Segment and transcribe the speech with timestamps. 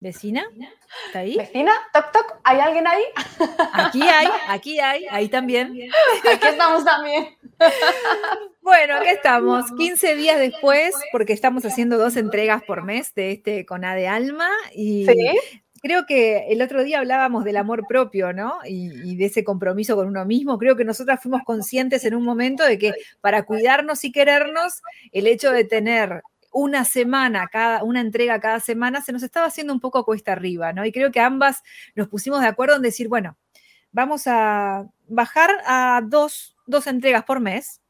[0.00, 0.44] ¿Vecina?
[1.06, 1.36] ¿Está ahí?
[1.36, 1.72] ¿Vecina?
[1.92, 2.38] ¿Toc, toc?
[2.44, 3.02] ¿Hay alguien ahí?
[3.72, 5.72] Aquí hay, aquí hay, ahí también.
[6.32, 7.28] Aquí estamos también.
[8.60, 13.64] Bueno, aquí estamos, 15 días después, porque estamos haciendo dos entregas por mes de este
[13.64, 14.50] Coná de Alma.
[14.74, 15.38] Y ¿Sí?
[15.80, 18.58] creo que el otro día hablábamos del amor propio, ¿no?
[18.66, 20.58] Y, y, de ese compromiso con uno mismo.
[20.58, 25.28] Creo que nosotras fuimos conscientes en un momento de que para cuidarnos y querernos, el
[25.28, 26.22] hecho de tener
[26.56, 30.72] una semana, cada, una entrega cada semana, se nos estaba haciendo un poco cuesta arriba,
[30.72, 30.86] ¿no?
[30.86, 31.62] Y creo que ambas
[31.94, 33.36] nos pusimos de acuerdo en decir, bueno,
[33.92, 37.82] vamos a bajar a dos, dos entregas por mes,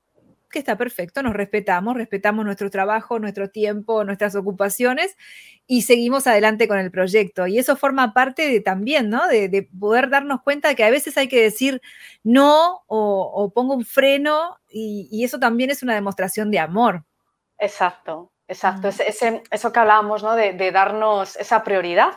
[0.50, 5.16] que está perfecto, nos respetamos, respetamos nuestro trabajo, nuestro tiempo, nuestras ocupaciones
[5.66, 7.46] y seguimos adelante con el proyecto.
[7.46, 9.28] Y eso forma parte de, también, ¿no?
[9.28, 11.82] De, de, poder darnos cuenta que a veces hay que decir
[12.24, 17.04] no o, o pongo un freno y, eso también es una demostración de amor.
[17.58, 18.88] Exacto, exacto.
[18.88, 19.00] Mm.
[19.06, 20.34] Ese, eso que hablábamos, ¿no?
[20.34, 22.14] De, de darnos esa prioridad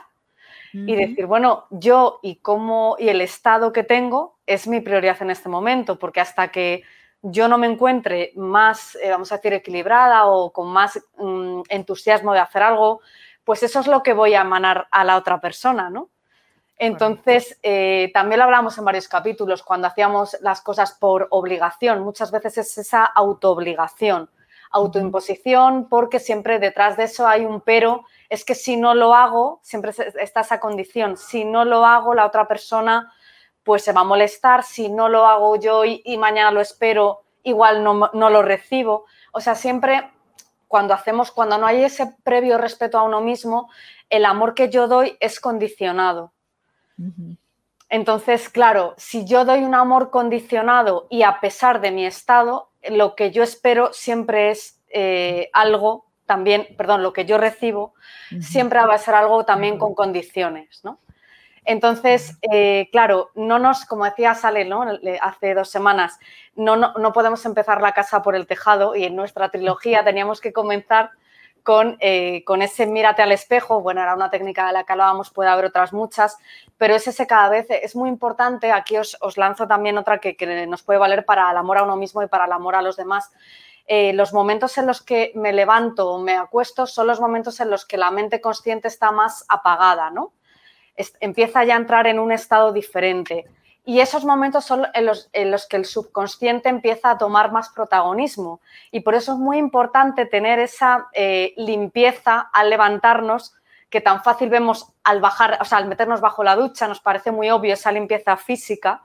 [0.72, 5.32] y decir, bueno, yo y cómo y el estado que tengo es mi prioridad en
[5.32, 6.84] este momento, porque hasta que
[7.22, 12.34] yo no me encuentre más, eh, vamos a decir, equilibrada o con más mm, entusiasmo
[12.34, 13.02] de hacer algo,
[13.44, 16.10] pues eso es lo que voy a emanar a la otra persona, ¿no?
[16.78, 22.32] Entonces, eh, también lo hablamos en varios capítulos, cuando hacíamos las cosas por obligación, muchas
[22.32, 24.30] veces es esa autoobligación,
[24.72, 29.60] autoimposición, porque siempre detrás de eso hay un pero, es que si no lo hago,
[29.64, 33.12] siempre está esa condición, si no lo hago, la otra persona
[33.64, 37.24] pues se va a molestar, si no lo hago yo y, y mañana lo espero,
[37.44, 39.06] igual no, no, lo recibo.
[39.32, 40.10] O sea, siempre
[40.68, 43.70] cuando hacemos, cuando no hay ese previo respeto a uno mismo,
[44.10, 46.32] el amor que yo doy es condicionado.
[46.98, 47.38] Uh -huh.
[47.90, 53.16] Entonces, claro, si yo doy un amor condicionado y a pesar de mi estado, lo
[53.16, 57.94] que yo espero siempre es eh, algo también, perdón, lo que yo recibo,
[58.32, 58.42] uh -huh.
[58.42, 61.00] siempre va a ser algo también con condiciones, ¿no?
[61.66, 64.86] Entonces, eh, claro, no nos, como decía Sale ¿no?
[65.22, 66.20] hace dos semanas,
[66.56, 70.42] no, no, no, podemos empezar la casa por el tejado y en nuestra trilogía teníamos
[70.42, 71.12] que comenzar
[71.64, 73.82] con, eh, con, ese mírate al espejo.
[73.82, 76.38] Bueno, era una técnica de la que hablábamos, puede haber otras muchas,
[76.78, 78.72] pero es ese cada vez, es muy importante.
[78.72, 81.84] Aquí os, os lanzo también otra que, que, nos puede valer para el amor a
[81.84, 83.32] uno mismo y para el amor a los demás.
[83.88, 87.72] Eh, los momentos en los que me levanto o me acuesto son los momentos en
[87.72, 90.34] los que la mente consciente está más apagada, ¿no?
[91.22, 93.46] empieza ya a entrar en un estado diferente.
[93.86, 97.70] Y esos momentos son en los, en los, que el subconsciente empieza a tomar más
[97.70, 98.62] protagonismo.
[98.92, 103.56] Y por eso es muy importante tener esa eh, limpieza al levantarnos,
[103.90, 107.32] que tan fácil vemos al bajar, o sea, al meternos bajo la ducha, nos parece
[107.32, 109.02] muy obvio esa limpieza física.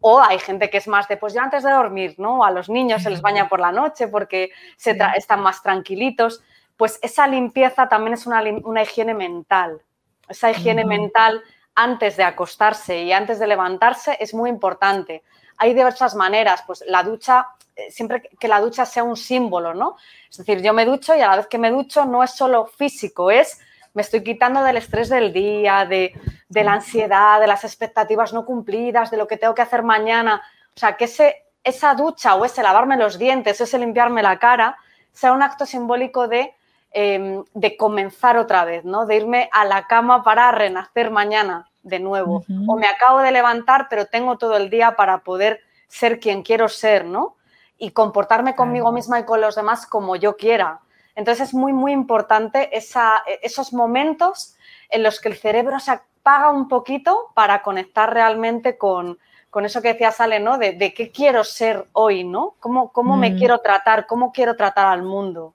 [0.00, 2.44] O hay gente que es más de, pues ya antes de dormir, ¿no?
[2.44, 6.42] A los niños se les baña por la noche porque se están más tranquilitos.
[6.76, 9.82] Pues esa limpieza también es una, una higiene mental
[10.28, 11.42] esa higiene mental
[11.74, 15.22] antes de acostarse y antes de levantarse es muy importante.
[15.56, 19.96] Hay diversas maneras, pues la ducha, eh, siempre que la ducha sea un símbolo, ¿no?
[20.30, 22.66] Es decir, yo me ducho y a la vez que me ducho no es solo
[22.66, 23.58] físico, es
[23.94, 26.12] me estoy quitando del estrés del día, de,
[26.50, 30.42] la ansiedad, de las expectativas no cumplidas, de lo que tengo que hacer mañana.
[30.74, 34.76] O sea, que ese, esa ducha o ese lavarme los dientes, ese limpiarme la cara,
[35.12, 36.54] sea un acto simbólico de
[36.96, 39.04] eh, de comenzar otra vez, ¿no?
[39.04, 42.36] De irme a la cama para renacer mañana de nuevo.
[42.36, 42.64] Uh -huh.
[42.68, 46.68] O me acabo de levantar, pero tengo todo el día para poder ser quien quiero
[46.68, 47.36] ser, ¿no?
[47.78, 50.80] Y comportarme conmigo misma y con los demás como yo quiera.
[51.16, 54.56] Entonces es muy, muy importante esa, esos momentos
[54.88, 59.18] en los que el cerebro se apaga un poquito para conectar realmente con,
[59.50, 60.58] con eso que decía Sale, ¿no?
[60.58, 62.54] De, de, qué quiero ser hoy, ¿no?
[62.60, 63.20] ¿Cómo, cómo mm.
[63.20, 64.06] me quiero tratar?
[64.06, 65.54] ¿Cómo quiero tratar al mundo?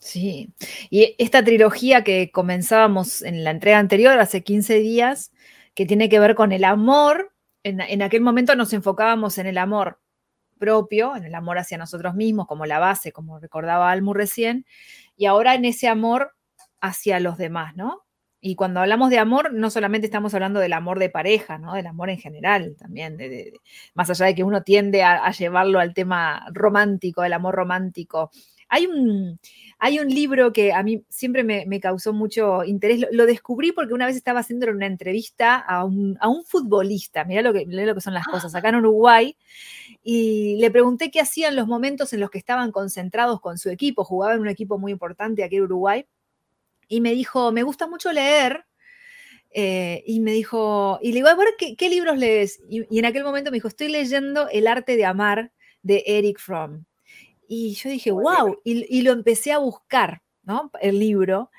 [0.00, 0.54] Sí,
[0.90, 5.32] y esta trilogía que comenzábamos en la entrega anterior, hace 15 días,
[5.74, 7.32] que tiene que ver con el amor,
[7.64, 10.00] en, aquel momento nos enfocábamos en el amor
[10.58, 14.66] propio, en el amor hacia nosotros mismos, como la base, como recordaba Almu recién,
[15.16, 16.34] y ahora en ese amor
[16.80, 18.04] hacia los demás, ¿no?
[18.40, 21.74] Y cuando hablamos de amor, no solamente estamos hablando del amor de pareja, ¿no?
[21.74, 23.52] Del amor en general también, de,
[23.94, 28.30] más allá de que uno tiende a, a llevarlo al tema romántico, el amor romántico,
[28.68, 29.38] Hay un,
[29.78, 33.06] hay un libro que a mí siempre me, causó mucho interés.
[33.10, 37.24] Lo, descubrí porque una vez estaba haciendo una entrevista a un, futbolista.
[37.24, 38.54] Mirá lo, que, lo que son las cosas.
[38.54, 39.36] Acá en Uruguay.
[40.02, 44.04] Y le pregunté qué hacían los momentos en los que estaban concentrados con su equipo.
[44.04, 46.06] Jugaba en un equipo muy importante aquí en Uruguay.
[46.88, 48.64] Y me dijo, me gusta mucho leer.
[49.50, 52.60] Eh, y me dijo, y le digo, a ver, ¿qué, libros lees?
[52.68, 56.38] Y, y, en aquel momento me dijo, estoy leyendo El arte de amar de Eric
[56.38, 56.84] Fromm.
[57.48, 60.70] Y yo dije, wow, y, lo empecé a buscar, ¿no?
[60.82, 61.50] El libro.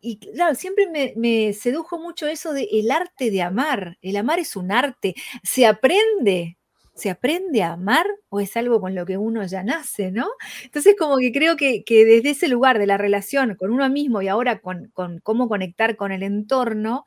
[0.00, 3.98] Y claro, siempre me, sedujo mucho eso de el arte de amar.
[4.02, 5.14] El amar es un arte.
[5.44, 6.58] Se aprende,
[6.96, 10.26] se aprende a amar o es algo con lo que uno ya nace, ¿no?
[10.64, 14.28] Entonces, como que creo que, desde ese lugar de la relación con uno mismo y
[14.28, 17.04] ahora con, con, cómo conectar con el entorno,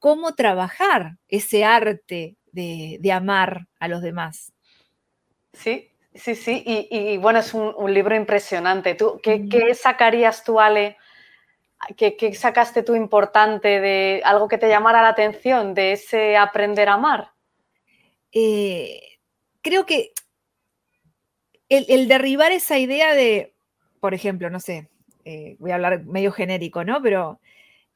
[0.00, 4.52] cómo trabajar ese arte de, de amar a los demás.
[5.52, 8.94] Sí, Sí, sí, y, bueno, es un, libro impresionante.
[8.94, 10.96] ¿Tú, qué, sacarías tú, Ale?
[11.96, 16.94] ¿Qué, sacaste tú importante de algo que te llamara la atención de ese aprender a
[16.94, 17.32] amar?
[18.30, 19.00] Eh,
[19.60, 20.12] creo que
[21.68, 23.54] el, derribar esa idea de,
[23.98, 24.88] por ejemplo, no sé,
[25.24, 27.02] eh, voy a hablar medio genérico, ¿no?
[27.02, 27.40] Pero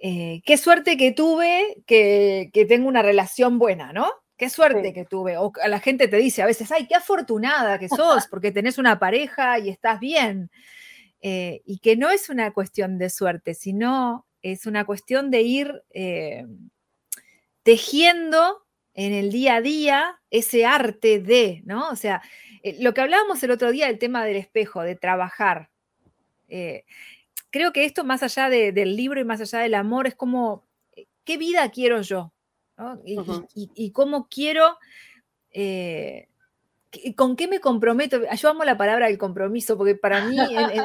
[0.00, 4.10] eh, qué suerte que tuve que, que tengo una relación buena, ¿no?
[4.38, 5.36] Qué suerte que tuve.
[5.36, 8.98] O la gente te dice a veces, ay, qué afortunada que sos porque tenés una
[9.00, 10.50] pareja y estás bien.
[11.20, 15.82] Eh, y que no es una cuestión de suerte, sino es una cuestión de ir
[15.90, 16.46] eh,
[17.64, 18.64] tejiendo
[18.94, 21.88] en el día a día ese arte de, ¿no?
[21.88, 22.22] O sea,
[22.62, 25.70] eh, lo que hablábamos el otro día del tema del espejo, de trabajar.
[27.50, 30.64] creo que esto, más allá del libro y más allá del amor, es como,
[31.24, 32.32] ¿qué vida quiero yo?
[33.04, 34.78] Y, cómo quiero,
[35.52, 36.28] eh,
[37.16, 38.20] con qué me comprometo.
[38.34, 40.36] Yo amo la palabra del compromiso, porque para mí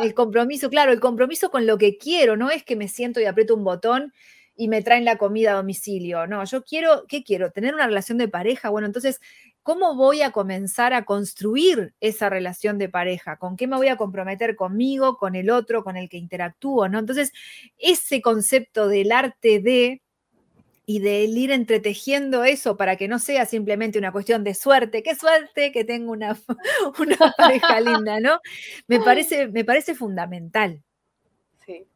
[0.01, 3.25] el, compromiso, claro, el compromiso con lo que quiero, no es que me siento y
[3.25, 4.13] aprieto un botón
[4.55, 6.27] y me traen la comida a domicilio.
[6.27, 7.51] No, yo quiero, ¿qué quiero?
[7.51, 8.69] Tener una relación de pareja.
[8.69, 9.19] Bueno, entonces,
[9.63, 13.37] ¿cómo voy a comenzar a construir esa relación de pareja?
[13.37, 16.87] ¿Con qué me voy a comprometer conmigo, con el otro, con el que interactúo?
[16.87, 16.99] ¿no?
[16.99, 17.33] Entonces,
[17.79, 20.02] ese concepto del arte de
[20.85, 25.15] y de ir entretejiendo eso para que no sea simplemente una cuestión de suerte, qué
[25.15, 26.37] suerte que tengo una,
[26.99, 28.39] una pareja linda, ¿no?
[28.87, 30.83] Me parece, me parece fundamental.
[31.65, 31.87] Sí.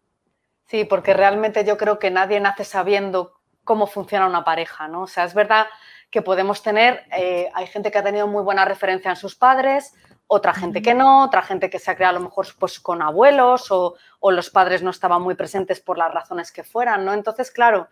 [0.66, 3.34] sí, porque realmente yo creo que nadie nace sabiendo
[3.66, 5.04] cómo funciona una pareja, ¿no?
[5.04, 5.68] O sea, es verdad
[6.10, 9.94] que podemos tener, eh, hay gente que ha tenido muy buena referencia en sus padres,
[10.28, 13.02] otra gente que no, otra gente que se ha creado a lo mejor pues, con
[13.02, 17.14] abuelos o, o los padres no estaban muy presentes por las razones que fueran, ¿no?
[17.14, 17.90] Entonces, claro,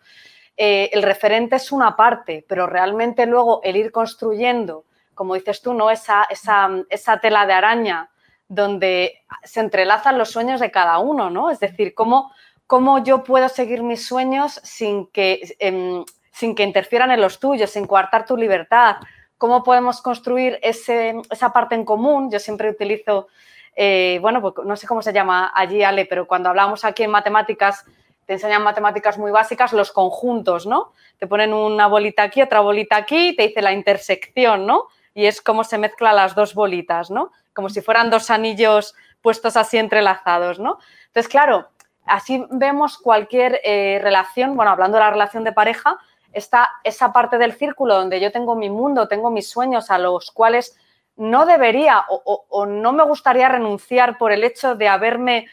[0.56, 5.74] eh, el referente es una parte, pero realmente luego el ir construyendo, como dices tú,
[5.74, 5.90] ¿no?
[5.90, 8.10] esa, esa, tela de araña
[8.48, 11.50] donde se entrelazan los sueños de cada uno, ¿no?
[11.50, 12.32] Es decir, cómo,
[12.66, 17.70] cómo yo puedo seguir mis sueños sin que, em, sin que interfieran en los tuyos,
[17.70, 18.96] sin coartar tu libertad.
[19.36, 22.30] ¿Cómo podemos construir esa parte en común?
[22.30, 23.28] Yo siempre utilizo,
[23.74, 27.10] eh, bueno, pues no sé cómo se llama allí, Ale, pero cuando hablamos aquí en
[27.10, 27.84] matemáticas,
[28.26, 30.92] te enseñan matemáticas muy básicas, los conjuntos, ¿no?
[31.18, 34.88] Te ponen una bolita aquí, otra bolita aquí, y te dice la intersección, ¿no?
[35.14, 37.30] Y es como se mezclan las dos bolitas, ¿no?
[37.54, 40.78] Como si fueran dos anillos puestos así entrelazados, ¿no?
[41.06, 41.68] Entonces, claro,
[42.04, 45.96] así vemos cualquier eh, relación, bueno, hablando de la relación de pareja,
[46.32, 50.32] está esa parte del círculo donde yo tengo mi mundo, tengo mis sueños a los
[50.32, 50.76] cuales
[51.16, 55.46] no debería o no me gustaría renunciar por el hecho de haberme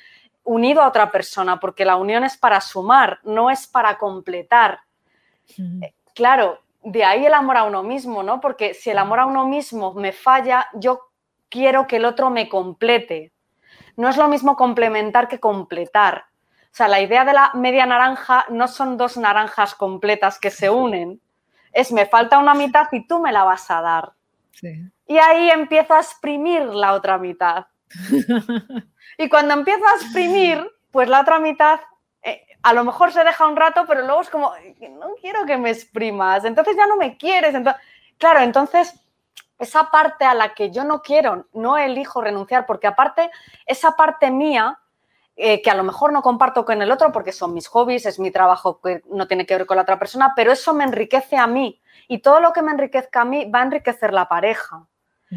[0.44, 4.80] unido a otra persona, porque la unión es para sumar, no es para completar.
[5.58, 8.42] Eh, claro, de ahí el amor a uno mismo, ¿no?
[8.42, 11.10] Porque si el amor a uno mismo me falla, yo
[11.50, 13.32] quiero que el otro me complete.
[13.96, 16.26] No es lo mismo complementar que completar.
[16.74, 20.70] O sea, la idea de la media naranja no son dos naranjas completas que se
[20.70, 21.22] unen.
[21.72, 24.14] Es me falta una mitad y tú me la vas a dar.
[25.08, 27.66] Y ahí empieza a exprimir la otra mitad.
[29.18, 31.80] Y cuando empieza a exprimir, pues la otra mitad
[32.24, 34.54] eh, a lo mejor se deja un rato, pero luego es como,
[34.92, 37.54] no quiero que me exprimas, entonces ya no me quieres.
[37.54, 37.82] Entonces,
[38.18, 39.00] claro, entonces
[39.60, 43.30] esa parte a la que yo no quiero, no elijo renunciar, porque aparte,
[43.66, 44.80] esa parte mía,
[45.36, 48.20] eh, que a lo mejor no comparto con el otro porque son mis hobbies, es
[48.20, 51.38] mi trabajo que no tiene que ver con la otra persona, pero eso me enriquece
[51.38, 54.86] a mí y todo lo que me enriquezca a mí va a enriquecer la pareja.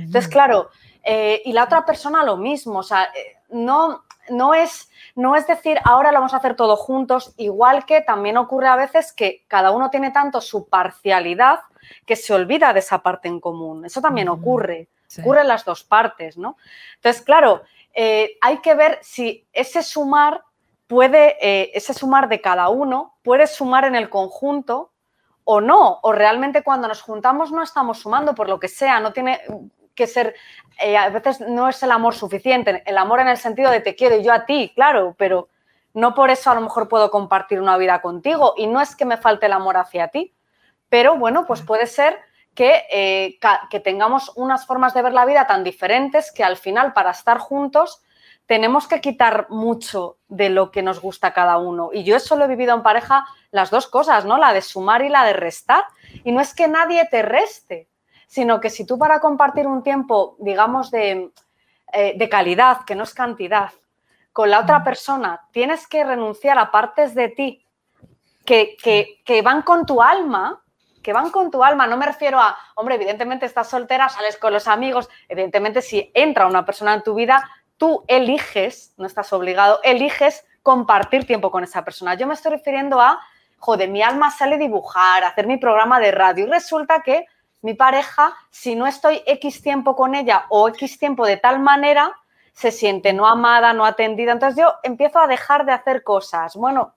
[0.05, 0.71] Entonces, claro,
[1.03, 3.09] eh, y la otra persona lo mismo, o sea,
[3.51, 8.01] no, no, es, no es decir, ahora lo vamos a hacer todos juntos, igual que
[8.01, 11.61] también ocurre a veces que cada uno tiene tanto su parcialidad
[12.05, 13.85] que se olvida de esa parte en común.
[13.85, 14.89] Eso también ocurre.
[15.21, 16.57] ocurre en las dos partes, ¿no?
[16.97, 17.63] Entonces, claro,
[17.95, 20.43] eh, hay que ver si ese sumar
[20.87, 24.93] puede, eh, ese sumar de cada uno puede sumar en el conjunto
[25.45, 29.13] o no, o realmente cuando nos juntamos no estamos sumando por lo que sea, no
[29.13, 29.41] tiene
[29.97, 30.37] que ser,
[30.81, 33.97] eh, a veces no es el amor suficiente, el amor en el sentido de te
[33.97, 35.49] quiero yo a ti, claro, pero
[35.93, 39.05] no por eso a lo mejor puedo compartir una vida contigo y no es que
[39.05, 40.33] me falte el amor hacia ti,
[40.89, 42.19] pero bueno, pues puede ser
[42.55, 43.39] que, eh,
[43.71, 47.39] que tengamos unas formas de ver la vida tan diferentes que al final para estar
[47.39, 48.03] juntos
[48.47, 51.91] tenemos que quitar mucho de lo que nos gusta a cada uno.
[51.93, 54.39] Y yo eso lo he vivido en pareja las dos cosas, ¿no?
[54.39, 55.85] La de sumar y la de restar.
[56.25, 57.89] Y no es que nadie te reste,
[58.27, 61.31] sino que si tú para compartir un tiempo, digamos, de,
[61.93, 63.71] eh, de calidad, que no es cantidad,
[64.33, 67.67] con la otra persona, tienes que renunciar a partes de ti
[68.45, 68.77] que,
[69.25, 70.63] que, van con tu alma,
[71.03, 71.87] que van con tu alma.
[71.87, 76.47] No me refiero a, hombre, evidentemente estás soltera, sales con los amigos, evidentemente si entra
[76.47, 81.85] una persona en tu vida, tú eliges, no estás obligado, eliges compartir tiempo con esa
[81.85, 82.15] persona.
[82.15, 83.21] Yo me estoy refiriendo a,
[83.59, 87.27] joder, mi alma sale a dibujar, a hacer mi programa de radio y resulta que
[87.63, 92.13] mi pareja, si no estoy X tiempo con ella o X tiempo de tal manera,
[92.53, 94.33] se siente no amada, no atendida.
[94.33, 96.57] Entonces yo empiezo a dejar de hacer cosas.
[96.57, 96.95] Bueno,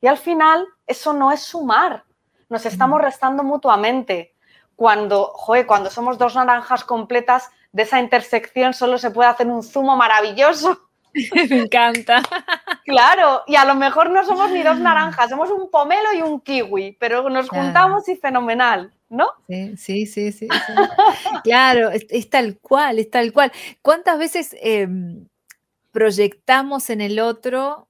[0.00, 2.04] y al final eso no es sumar,
[2.48, 4.34] nos estamos restando mutuamente.
[4.76, 9.62] Cuando, joder, cuando somos dos naranjas completas, de esa intersección solo se puede hacer un
[9.62, 10.83] zumo maravilloso.
[11.50, 12.22] Me encanta.
[12.84, 16.40] Claro, y a lo mejor no somos ni dos naranjas, somos un pomelo y un
[16.40, 18.92] kiwi, pero nos juntamos y fenomenal.
[19.08, 19.28] ¿no?
[19.48, 20.48] Sí, sí, sí, sí.
[21.44, 23.52] claro, es, tal cual, es tal cual.
[23.80, 25.28] ¿Cuántas veces em,
[25.92, 27.88] proyectamos en el otro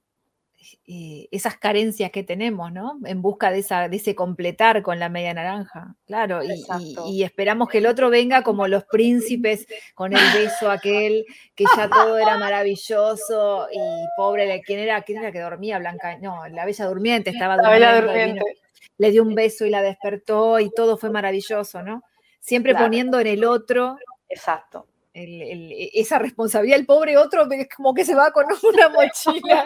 [0.87, 2.99] eh, esas carencias que tenemos, ¿no?
[3.05, 7.79] En busca de, esa, de ese completar con la media naranja, claro, y, esperamos que
[7.79, 13.69] el otro venga como los príncipes con el beso aquel, que ya todo era maravilloso
[13.73, 13.79] y
[14.17, 15.03] pobre, ¿quién era?
[15.03, 15.79] ¿Quién era que dormía?
[15.79, 17.81] Blanca, no, la bella durmiente estaba durmiendo.
[17.81, 18.65] La bella durmiente
[18.99, 22.03] le dio un beso y la despertó y todo fue maravilloso, ¿no?
[22.41, 23.97] Siempre poniendo en el otro.
[24.29, 24.87] Exacto.
[25.15, 29.65] Esa responsabilidad, el pobre otro es como que se va con una mochila,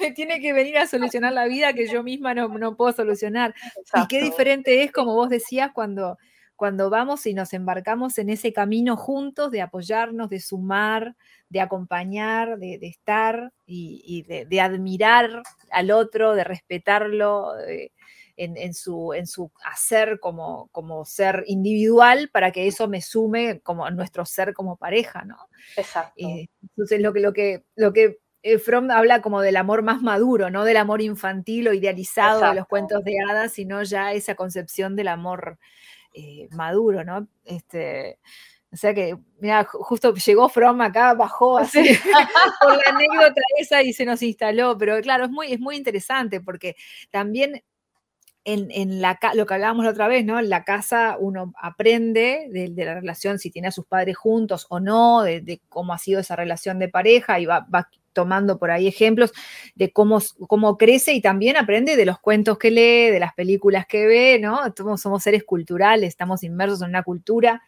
[0.00, 3.54] me tiene que venir a solucionar la vida que yo misma no, puedo solucionar.
[3.94, 6.18] Y qué diferente es, como vos decías, cuando,
[6.56, 11.16] cuando vamos y nos embarcamos en ese camino juntos de apoyarnos, de sumar,
[11.50, 17.52] de acompañar, de, estar y, de, admirar al otro, de respetarlo
[18.36, 23.84] en, su, en su hacer como, como ser individual para que eso me sume como
[23.84, 25.36] a nuestro ser como pareja, ¿no?
[25.76, 26.14] Exacto.
[26.16, 30.02] Eh, entonces, lo que, lo que, lo que eh, Fromm habla como del amor más
[30.02, 34.34] maduro, no del amor infantil o idealizado de los cuentos de hadas, sino ya esa
[34.34, 35.58] concepción del amor
[36.14, 37.28] eh, maduro, ¿no?
[37.44, 38.18] Este,
[38.72, 41.78] o sea que, mira, justo llegó Fromm acá, bajó así
[42.60, 46.40] por la anécdota esa y se nos instaló, pero claro, es muy, es muy interesante
[46.40, 46.74] porque
[47.10, 47.62] también
[48.44, 50.38] en, la, lo que hablábamos la otra vez, ¿no?
[50.38, 54.80] En la casa uno aprende de, la relación, si tiene a sus padres juntos o
[54.80, 57.66] no, de, cómo ha sido esa relación de pareja y va,
[58.12, 59.32] tomando por ahí ejemplos
[59.74, 63.86] de cómo, cómo crece y también aprende de los cuentos que lee, de las películas
[63.86, 64.60] que ve, ¿no?
[64.98, 67.62] Somos, seres culturales, estamos inmersos en una cultura.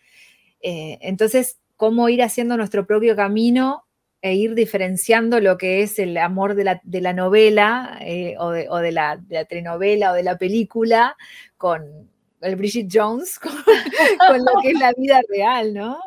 [0.61, 3.85] Eh, entonces, cómo ir haciendo nuestro propio camino
[4.25, 9.19] e ir diferenciando lo que es el amor de la, novela eh, o, de, la,
[9.19, 11.15] de, telenovela o de la película
[11.59, 15.99] con el Bridget Jones, con, lo que es la vida real, ¿no?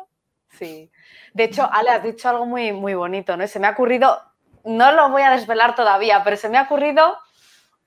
[0.50, 0.90] Sí.
[1.32, 3.46] De hecho, Ale, has dicho algo muy, muy bonito, ¿no?
[3.46, 4.20] Se me ha ocurrido,
[4.64, 7.16] no lo voy a desvelar todavía, pero se me ha ocurrido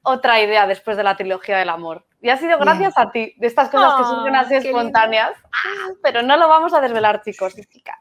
[0.02, 2.06] otra idea después de la trilogía del amor.
[2.22, 5.32] Y ha sido gracias a ti, de estas cosas que surgen así espontáneas.
[5.52, 7.98] Ah, pero no lo vamos a desvelar, chicos y chicas.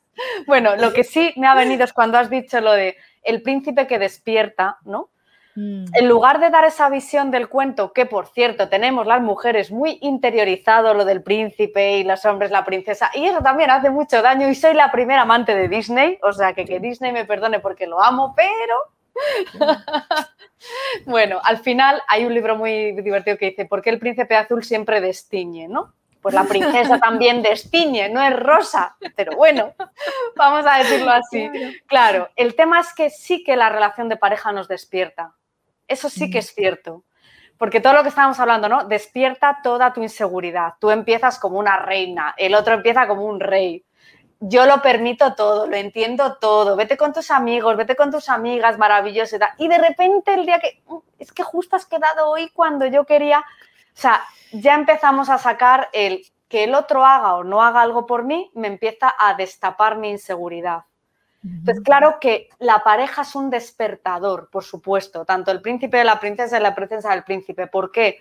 [0.46, 3.86] Bueno, lo que sí me ha venido es cuando has dicho lo de el príncipe
[3.86, 5.10] que despierta, ¿no?
[5.56, 5.84] Mm.
[5.94, 9.98] En lugar de dar esa visión del cuento, que por cierto tenemos las mujeres muy
[10.00, 14.48] interiorizado lo del príncipe y los hombres la princesa, y eso también hace mucho daño
[14.48, 17.86] y soy la primera amante de Disney, o sea que que Disney me perdone porque
[17.86, 18.76] lo amo, pero...
[21.06, 24.64] bueno, al final hay un libro muy divertido que dice, ¿por qué el príncipe azul
[24.64, 25.92] siempre destiñe, no?
[26.20, 29.74] Pues la princesa también destiñe, no es rosa, pero bueno,
[30.36, 31.50] vamos a decirlo así.
[31.86, 35.34] Claro, el tema es que sí que la relación de pareja nos despierta.
[35.88, 37.04] Eso sí que es cierto.
[37.58, 38.84] Porque todo lo que estábamos hablando, ¿no?
[38.84, 40.74] Despierta toda tu inseguridad.
[40.80, 43.84] Tú empiezas como una reina, el otro empieza como un rey.
[44.40, 46.74] Yo lo permito todo, lo entiendo todo.
[46.74, 49.36] Vete con tus amigos, vete con tus amigas, maravilloso.
[49.58, 53.04] Y de repente el día que, mm, es que justo has quedado hoy cuando yo
[53.04, 53.42] quería, o
[53.92, 58.24] sea, ya empezamos a sacar el que el otro haga o no haga algo por
[58.24, 60.84] mí me empieza a destapar mi inseguridad.
[61.42, 66.20] Entonces, claro que la pareja es un despertador, por supuesto, tanto el príncipe de la
[66.20, 67.66] princesa y la princesa del príncipe.
[67.66, 68.18] ¿Por qué?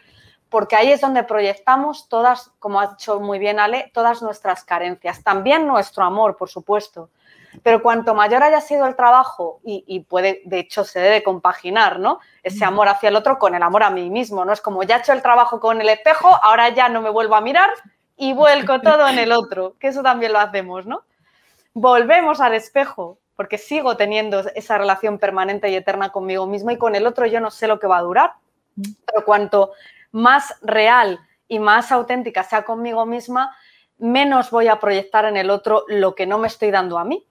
[0.50, 5.24] Porque ahí es donde proyectamos todas, como ha dicho muy bien Ale, todas nuestras carencias,
[5.24, 7.10] también nuestro amor, por supuesto.
[7.64, 12.20] Pero cuanto mayor haya sido el trabajo, y, puede, de hecho, se debe compaginar, ¿no?
[12.44, 14.54] Ese amor hacia el otro con el amor a mí mismo, ¿no?
[14.54, 17.36] Es como ya he hecho el trabajo con el espejo, ahora ya no me vuelvo
[17.36, 17.70] a mirar
[18.16, 21.04] y vuelco todo en el otro, que eso también lo hacemos, ¿no?
[21.74, 26.96] Volvemos al espejo, porque sigo teniendo esa relación permanente y eterna conmigo mismo y con
[26.96, 28.34] el otro yo no sé lo que va a durar,
[29.06, 29.72] pero cuanto
[30.12, 33.56] más real y más auténtica sea conmigo misma,
[33.98, 37.26] menos voy a proyectar en el otro lo que no me estoy dando a mí.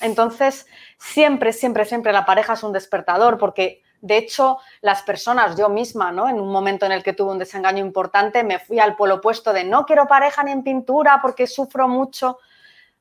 [0.00, 0.66] Entonces,
[0.98, 6.10] siempre, siempre, siempre la pareja es un despertador porque, de hecho, las personas, yo misma,
[6.10, 6.28] ¿no?
[6.28, 9.52] En un momento en el que tuve un desengaño importante, me fui al polo opuesto
[9.52, 12.38] de no quiero pareja ni en pintura porque sufro mucho.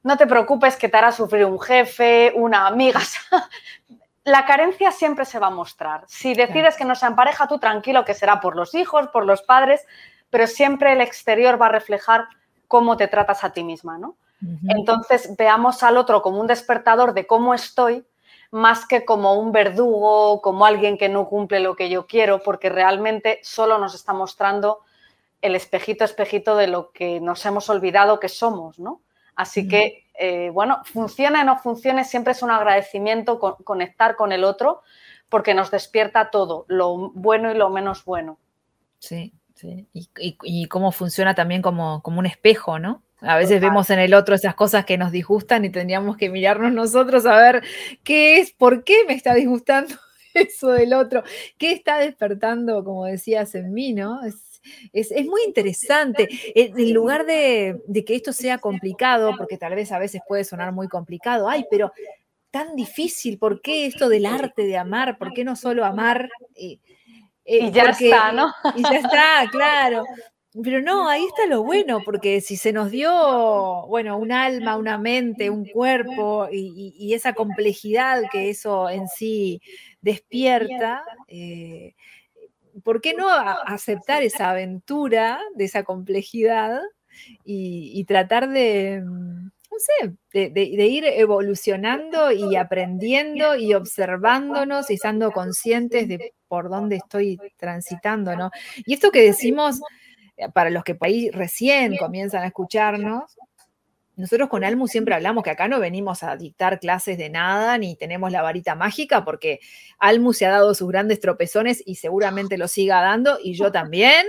[0.03, 3.01] No te preocupes que te hará sufrir un jefe, una amiga.
[4.29, 6.03] la carencia siempre se va a mostrar.
[6.07, 9.25] Si decides que no sea en pareja, tú tranquilo que será por los hijos, por
[9.25, 9.85] los padres,
[10.29, 12.27] pero siempre el exterior va a reflejar
[12.67, 14.15] cómo te tratas a ti misma, ¿no?
[14.69, 18.05] Entonces veamos al otro como un despertador de cómo estoy,
[18.51, 22.69] más que como un verdugo, como alguien que no cumple lo que yo quiero, porque
[22.69, 24.79] realmente solo nos está mostrando
[25.41, 29.01] el espejito, espejito de lo que nos hemos olvidado que somos, ¿no?
[29.35, 34.43] Así que, eh, bueno, funcione o no funcione, siempre es un agradecimiento conectar con el
[34.43, 34.81] otro,
[35.29, 38.37] porque nos despierta todo, lo bueno y lo menos bueno.
[38.99, 39.87] Sí, sí.
[39.93, 43.01] Y, cómo funciona también como, como un espejo, ¿no?
[43.21, 46.71] A veces vemos en el otro esas cosas que nos disgustan y tendríamos que mirarnos
[46.71, 47.63] nosotros a ver
[48.03, 49.95] qué es, por qué me está disgustando
[50.33, 51.23] eso del otro,
[51.57, 54.21] qué está despertando, como decías, en mí, ¿no?
[54.23, 56.27] Es, muy interesante.
[56.53, 60.87] En lugar de, que esto sea complicado, porque tal vez a veces puede sonar muy
[60.87, 61.91] complicado, ay, pero
[62.51, 65.17] tan difícil, ¿por qué esto del arte de amar?
[65.17, 66.29] ¿Por qué no solo amar?
[66.55, 68.53] y ya está, ¿no?
[68.75, 70.03] Y ya está, claro.
[70.63, 74.97] Pero no, ahí está lo bueno, porque si se nos dio, bueno, un alma, una
[74.97, 79.61] mente, un cuerpo y, esa complejidad que eso en sí
[80.01, 81.95] despierta, eh,
[82.83, 86.79] ¿por qué no aceptar esa aventura de esa complejidad
[87.43, 96.07] y, tratar de, no sé, de, ir evolucionando y aprendiendo y observándonos y estando conscientes
[96.07, 98.51] de por dónde estoy transitando, ¿no?
[98.85, 99.81] Y esto que decimos
[100.53, 103.37] para los que por ahí recién comienzan a escucharnos,
[104.19, 107.95] nosotros con Almu siempre hablamos que acá no venimos a dictar clases de nada ni
[107.95, 109.61] tenemos la varita mágica porque
[109.97, 114.25] Almu se ha dado sus grandes tropezones y seguramente lo siga dando y yo también.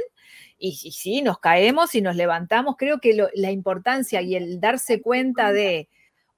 [0.59, 2.77] Y, sí, nos caemos y nos levantamos.
[2.79, 5.88] Creo que la importancia y el darse cuenta de,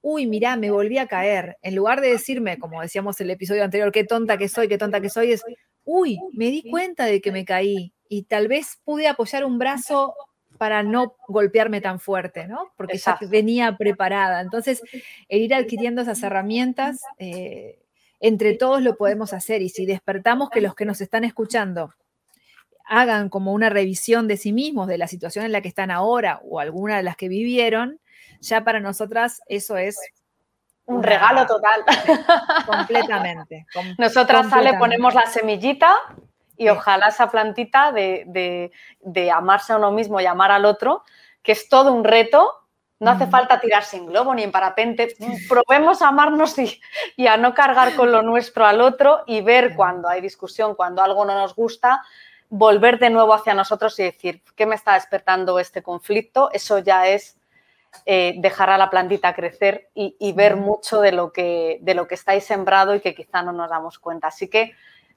[0.01, 3.63] uy, mirá, me volví a caer, en lugar de decirme, como decíamos en el episodio
[3.63, 5.43] anterior, qué tonta que soy, qué tonta que soy, es,
[5.83, 10.13] uy, me di cuenta de que me caí y tal vez pude apoyar un brazo
[10.59, 12.71] para no golpearme tan fuerte, ¿no?
[12.77, 14.41] Porque ya venía preparada.
[14.41, 14.83] Entonces,
[15.29, 17.79] el ir adquiriendo esas herramientas, eh,
[18.19, 21.95] entre todos lo podemos hacer y si despertamos que los que nos están escuchando
[22.85, 26.39] hagan como una revisión de sí mismos, de la situación en la que están ahora
[26.43, 27.99] o alguna de las que vivieron,
[28.41, 29.97] ya para nosotras eso es
[30.85, 31.81] un regalo total.
[32.67, 33.65] Completamente.
[33.97, 35.95] Nosotras sale, ponemos la semillita
[36.57, 38.71] y ojalá esa plantita de,
[39.33, 41.03] amarse a uno mismo y amar al otro,
[41.41, 42.59] que es todo un reto,
[42.99, 45.13] no hace falta tirarse en globo ni en parapente.
[45.49, 50.07] Probemos a amarnos y, a no cargar con lo nuestro al otro y ver cuando
[50.07, 52.01] hay discusión, cuando algo no nos gusta,
[52.47, 56.49] volver de nuevo hacia nosotros y decir, ¿qué me está despertando este conflicto?
[56.53, 57.37] Eso ya es
[58.05, 62.07] eh, dejar a la plantita crecer y, y ver mucho de lo, que, de lo
[62.07, 64.27] que estáis sembrado y que quizá no nos damos cuenta.
[64.27, 64.73] Así que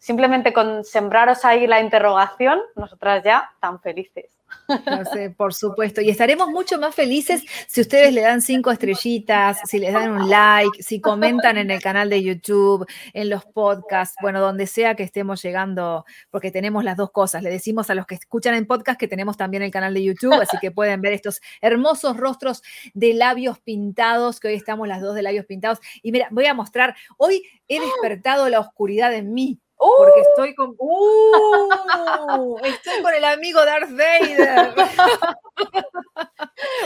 [0.07, 4.37] simplemente con sembraros ahí la interrogación, nosotras ya tan felices.
[4.69, 6.01] No sé, por supuesto.
[6.01, 10.31] Y estaremos mucho más felices si ustedes le dan cinco estrellitas, si les dan un
[10.31, 15.03] like, si comentan en el canal de YouTube, en los podcasts, bueno, donde sea que
[15.03, 17.42] estemos llegando, porque tenemos las dos cosas.
[17.42, 20.40] Le decimos a los que escuchan en podcast que tenemos también el canal de YouTube,
[20.40, 22.62] así que pueden ver estos hermosos rostros
[22.95, 25.81] de labios pintados, que hoy estamos las dos de labios pintados.
[26.01, 29.61] Y mira, voy a mostrar, hoy he despertado la oscuridad en mí.
[29.79, 30.75] Porque estoy con.
[30.79, 32.57] ¡Uh!
[32.65, 34.75] Estoy con el amigo Darth Vader.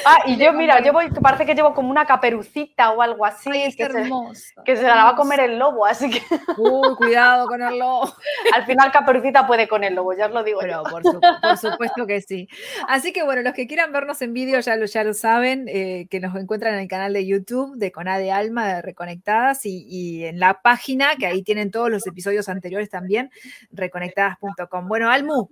[0.05, 3.51] Ah, y yo, mira, yo voy, parece que llevo como una caperucita o algo así.
[3.53, 4.43] Ay, es que, se, hermoso.
[4.65, 6.21] que se la va a comer el lobo, así que
[6.57, 8.13] Uy, cuidado con el lobo.
[8.55, 10.91] al final caperucita puede con el lobo, ya os lo digo Pero yo.
[10.91, 12.49] por, su- por supuesto que sí.
[12.89, 16.07] Así que bueno, los que quieran vernos en vídeo ya lo, ya lo saben, eh,
[16.11, 19.87] que nos encuentran en el canal de YouTube de Coná de Alma de Reconectadas y,
[19.89, 23.31] y en la página, que ahí tienen todos los episodios anteriores también,
[23.73, 24.89] reconectadas.com.
[24.89, 25.49] Bueno, Almu,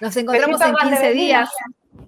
[0.00, 1.22] nos encontramos en grande, 15 vecina.
[1.24, 1.50] días.